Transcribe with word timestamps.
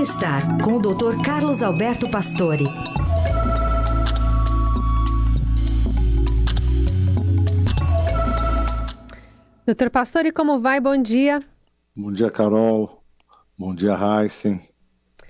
Bem-estar 0.00 0.64
com 0.64 0.76
o 0.76 0.80
Dr. 0.80 1.22
Carlos 1.22 1.62
Alberto 1.62 2.10
Pastore. 2.10 2.64
Doutor 9.66 9.90
Pastore, 9.90 10.32
como 10.32 10.58
vai? 10.58 10.80
Bom 10.80 10.96
dia. 10.96 11.42
Bom 11.94 12.10
dia, 12.10 12.30
Carol. 12.30 13.04
Bom 13.58 13.74
dia, 13.74 13.92
Heisen. 13.92 14.62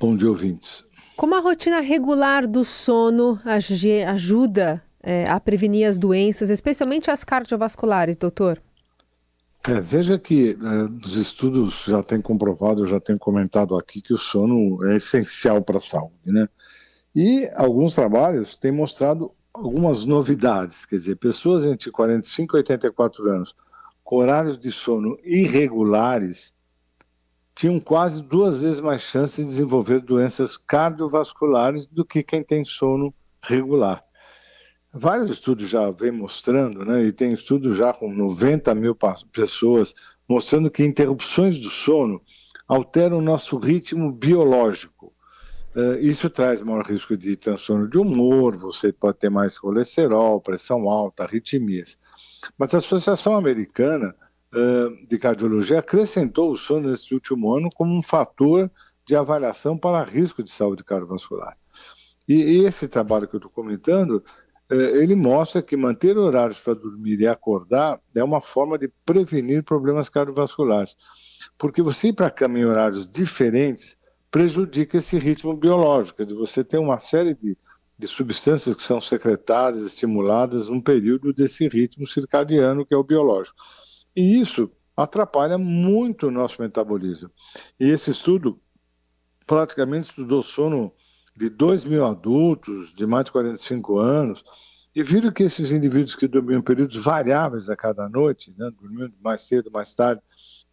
Bom 0.00 0.16
dia, 0.16 0.28
ouvintes. 0.28 0.84
Como 1.16 1.34
a 1.34 1.40
rotina 1.40 1.80
regular 1.80 2.46
do 2.46 2.64
sono 2.64 3.40
ajuda 3.44 4.80
é, 5.02 5.28
a 5.28 5.40
prevenir 5.40 5.88
as 5.88 5.98
doenças, 5.98 6.48
especialmente 6.48 7.10
as 7.10 7.24
cardiovasculares, 7.24 8.16
doutor? 8.16 8.62
É, 9.68 9.80
veja 9.80 10.18
que 10.18 10.52
é, 10.52 11.06
os 11.06 11.16
estudos 11.16 11.84
já 11.84 12.02
têm 12.02 12.20
comprovado, 12.20 12.82
eu 12.82 12.86
já 12.86 12.98
tenho 12.98 13.18
comentado 13.18 13.76
aqui, 13.76 14.00
que 14.00 14.14
o 14.14 14.18
sono 14.18 14.84
é 14.90 14.96
essencial 14.96 15.60
para 15.62 15.78
a 15.78 15.82
saúde, 15.82 16.32
né? 16.32 16.48
E 17.14 17.48
alguns 17.56 17.94
trabalhos 17.94 18.56
têm 18.56 18.72
mostrado 18.72 19.32
algumas 19.52 20.04
novidades, 20.04 20.86
quer 20.86 20.96
dizer, 20.96 21.16
pessoas 21.16 21.64
entre 21.64 21.90
45 21.90 22.56
e 22.56 22.58
84 22.58 23.30
anos 23.30 23.54
com 24.02 24.16
horários 24.16 24.58
de 24.58 24.72
sono 24.72 25.18
irregulares 25.22 26.52
tinham 27.54 27.78
quase 27.78 28.22
duas 28.22 28.58
vezes 28.58 28.80
mais 28.80 29.02
chance 29.02 29.40
de 29.40 29.48
desenvolver 29.48 30.00
doenças 30.00 30.56
cardiovasculares 30.56 31.86
do 31.86 32.04
que 32.04 32.22
quem 32.22 32.42
tem 32.42 32.64
sono 32.64 33.12
regular. 33.42 34.02
Vários 34.92 35.30
estudos 35.30 35.68
já 35.68 35.88
vêm 35.90 36.10
mostrando, 36.10 36.84
né, 36.84 37.04
e 37.04 37.12
tem 37.12 37.32
estudos 37.32 37.76
já 37.76 37.92
com 37.92 38.12
90 38.12 38.74
mil 38.74 38.96
pessoas, 39.30 39.94
mostrando 40.28 40.70
que 40.70 40.84
interrupções 40.84 41.58
do 41.60 41.70
sono 41.70 42.20
alteram 42.66 43.18
o 43.18 43.22
nosso 43.22 43.56
ritmo 43.56 44.10
biológico. 44.12 45.12
Uh, 45.76 45.94
isso 46.00 46.28
traz 46.28 46.60
maior 46.60 46.84
risco 46.84 47.16
de 47.16 47.36
transtorno 47.36 47.88
de 47.88 47.98
humor, 47.98 48.56
você 48.56 48.92
pode 48.92 49.18
ter 49.18 49.30
mais 49.30 49.56
colesterol, 49.56 50.40
pressão 50.40 50.88
alta, 50.88 51.22
arritmias. 51.22 51.96
Mas 52.58 52.74
a 52.74 52.78
Associação 52.78 53.36
Americana 53.36 54.12
uh, 54.52 55.06
de 55.06 55.18
Cardiologia 55.18 55.78
acrescentou 55.78 56.50
o 56.50 56.56
sono 56.56 56.90
nesse 56.90 57.14
último 57.14 57.54
ano 57.54 57.68
como 57.76 57.96
um 57.96 58.02
fator 58.02 58.68
de 59.06 59.14
avaliação 59.14 59.78
para 59.78 60.04
risco 60.04 60.42
de 60.42 60.50
saúde 60.50 60.82
cardiovascular. 60.82 61.56
E, 62.28 62.34
e 62.34 62.64
esse 62.64 62.88
trabalho 62.88 63.28
que 63.28 63.34
eu 63.34 63.38
estou 63.38 63.50
comentando 63.50 64.24
ele 64.70 65.16
mostra 65.16 65.60
que 65.60 65.76
manter 65.76 66.16
horários 66.16 66.60
para 66.60 66.74
dormir 66.74 67.18
e 67.20 67.26
acordar 67.26 68.00
é 68.14 68.22
uma 68.22 68.40
forma 68.40 68.78
de 68.78 68.88
prevenir 69.04 69.64
problemas 69.64 70.08
cardiovasculares. 70.08 70.96
Porque 71.58 71.82
você 71.82 72.08
ir 72.08 72.12
para 72.12 72.28
a 72.28 72.30
cama 72.30 72.58
em 72.58 72.64
horários 72.64 73.10
diferentes 73.10 73.98
prejudica 74.30 74.98
esse 74.98 75.18
ritmo 75.18 75.56
biológico, 75.56 76.24
de 76.24 76.34
você 76.34 76.62
ter 76.62 76.78
uma 76.78 77.00
série 77.00 77.34
de, 77.34 77.58
de 77.98 78.06
substâncias 78.06 78.76
que 78.76 78.82
são 78.82 79.00
secretadas, 79.00 79.84
estimuladas 79.84 80.68
num 80.68 80.80
período 80.80 81.32
desse 81.32 81.66
ritmo 81.66 82.06
circadiano 82.06 82.86
que 82.86 82.94
é 82.94 82.96
o 82.96 83.02
biológico. 83.02 83.56
E 84.14 84.40
isso 84.40 84.70
atrapalha 84.96 85.58
muito 85.58 86.28
o 86.28 86.30
nosso 86.30 86.62
metabolismo. 86.62 87.30
E 87.78 87.88
esse 87.88 88.12
estudo 88.12 88.60
praticamente 89.46 90.10
estudou 90.10 90.42
sono 90.42 90.92
de 91.40 91.48
2 91.48 91.86
mil 91.86 92.04
adultos 92.04 92.92
de 92.92 93.06
mais 93.06 93.24
de 93.24 93.32
45 93.32 93.98
anos 93.98 94.44
e 94.94 95.02
viram 95.02 95.32
que 95.32 95.44
esses 95.44 95.72
indivíduos 95.72 96.14
que 96.14 96.28
dormiam 96.28 96.60
períodos 96.60 97.02
variáveis 97.02 97.70
a 97.70 97.76
cada 97.76 98.06
noite, 98.10 98.54
né, 98.58 98.70
dormindo 98.78 99.14
mais 99.22 99.40
cedo, 99.40 99.70
mais 99.70 99.94
tarde, 99.94 100.20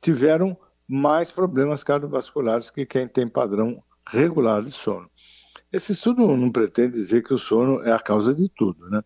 tiveram 0.01 0.57
mais 0.85 1.31
problemas 1.31 1.85
cardiovasculares 1.85 2.69
que 2.69 2.85
quem 2.85 3.07
tem 3.07 3.29
padrão 3.29 3.81
regular 4.05 4.61
de 4.61 4.71
sono. 4.71 5.09
Esse 5.71 5.93
estudo 5.93 6.35
não 6.35 6.51
pretende 6.51 6.91
dizer 6.91 7.23
que 7.23 7.33
o 7.33 7.37
sono 7.37 7.81
é 7.83 7.93
a 7.93 7.99
causa 7.99 8.35
de 8.35 8.49
tudo, 8.49 8.89
né? 8.89 9.01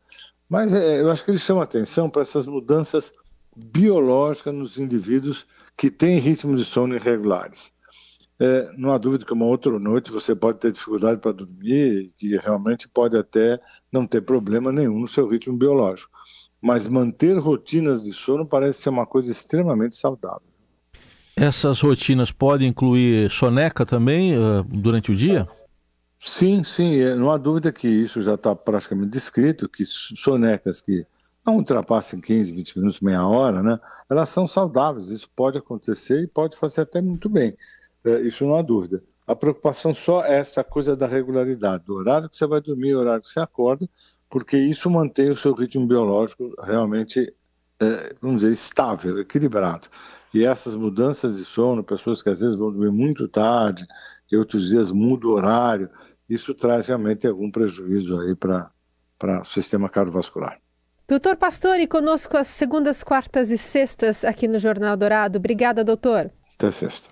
mas 0.49 0.73
é, 0.73 0.99
eu 0.99 1.11
acho 1.11 1.23
que 1.23 1.29
ele 1.29 1.37
chama 1.37 1.61
atenção 1.61 2.09
para 2.09 2.23
essas 2.23 2.47
mudanças 2.47 3.13
biológicas 3.55 4.53
nos 4.53 4.79
indivíduos 4.79 5.45
que 5.77 5.91
têm 5.91 6.17
ritmos 6.17 6.59
de 6.59 6.65
sono 6.65 6.95
irregulares 6.95 7.71
é, 8.41 8.71
não 8.75 8.91
há 8.91 8.97
dúvida 8.97 9.23
que 9.23 9.33
uma 9.33 9.45
outra 9.45 9.77
noite 9.77 10.11
você 10.11 10.33
pode 10.33 10.57
ter 10.57 10.71
dificuldade 10.71 11.21
para 11.21 11.31
dormir 11.31 12.11
e 12.19 12.35
realmente 12.37 12.89
pode 12.89 13.15
até 13.15 13.59
não 13.91 14.07
ter 14.07 14.21
problema 14.21 14.71
nenhum 14.71 14.99
no 14.99 15.07
seu 15.07 15.27
ritmo 15.29 15.55
biológico. 15.55 16.11
Mas 16.59 16.87
manter 16.87 17.37
rotinas 17.37 18.01
de 18.01 18.11
sono 18.11 18.43
parece 18.43 18.81
ser 18.81 18.89
uma 18.89 19.05
coisa 19.05 19.31
extremamente 19.31 19.95
saudável. 19.95 20.41
Essas 21.35 21.79
rotinas 21.81 22.31
podem 22.31 22.69
incluir 22.69 23.29
soneca 23.29 23.85
também 23.85 24.35
uh, 24.35 24.63
durante 24.63 25.11
o 25.11 25.15
dia? 25.15 25.47
Sim, 26.19 26.63
sim, 26.63 26.99
é, 26.99 27.13
não 27.13 27.29
há 27.29 27.37
dúvida 27.37 27.71
que 27.71 27.87
isso 27.87 28.23
já 28.23 28.33
está 28.33 28.55
praticamente 28.55 29.11
descrito, 29.11 29.69
que 29.69 29.85
sonecas 29.85 30.81
que 30.81 31.05
não 31.45 31.57
ultrapassem 31.57 32.19
15, 32.19 32.53
20 32.53 32.77
minutos, 32.77 32.99
meia 33.01 33.25
hora, 33.25 33.61
né, 33.61 33.79
elas 34.09 34.29
são 34.29 34.47
saudáveis, 34.47 35.09
isso 35.09 35.29
pode 35.35 35.59
acontecer 35.59 36.23
e 36.23 36.27
pode 36.27 36.57
fazer 36.57 36.81
até 36.81 37.01
muito 37.01 37.29
bem. 37.29 37.55
É, 38.05 38.21
isso 38.21 38.45
não 38.45 38.55
há 38.55 38.61
dúvida. 38.61 39.03
A 39.27 39.35
preocupação 39.35 39.93
só 39.93 40.25
é 40.25 40.39
essa 40.39 40.63
coisa 40.63 40.95
da 40.95 41.07
regularidade, 41.07 41.85
do 41.85 41.95
horário 41.95 42.29
que 42.29 42.35
você 42.35 42.45
vai 42.45 42.59
dormir, 42.59 42.95
o 42.95 42.99
horário 42.99 43.21
que 43.21 43.29
você 43.29 43.39
acorda, 43.39 43.87
porque 44.29 44.57
isso 44.57 44.89
mantém 44.89 45.29
o 45.29 45.35
seu 45.35 45.53
ritmo 45.53 45.85
biológico 45.85 46.53
realmente, 46.63 47.33
é, 47.79 48.15
vamos 48.21 48.41
dizer, 48.41 48.53
estável, 48.53 49.19
equilibrado. 49.19 49.87
E 50.33 50.45
essas 50.45 50.75
mudanças 50.75 51.37
de 51.37 51.45
sono, 51.45 51.83
pessoas 51.83 52.21
que 52.21 52.29
às 52.29 52.39
vezes 52.39 52.55
vão 52.55 52.71
dormir 52.71 52.91
muito 52.91 53.27
tarde 53.27 53.85
e 54.31 54.37
outros 54.37 54.69
dias 54.69 54.91
mudam 54.91 55.31
o 55.31 55.33
horário, 55.33 55.89
isso 56.29 56.53
traz 56.53 56.87
realmente 56.87 57.27
algum 57.27 57.51
prejuízo 57.51 58.17
aí 58.19 58.35
para 58.35 58.71
o 59.41 59.45
sistema 59.45 59.89
cardiovascular. 59.89 60.59
Doutor 61.07 61.35
Pastore, 61.35 61.87
conosco 61.87 62.37
às 62.37 62.47
segundas, 62.47 63.03
quartas 63.03 63.51
e 63.51 63.57
sextas 63.57 64.23
aqui 64.23 64.47
no 64.47 64.57
Jornal 64.57 64.95
Dourado. 64.95 65.37
Obrigada, 65.39 65.83
doutor. 65.83 66.31
Até 66.55 66.71
sexta. 66.71 67.09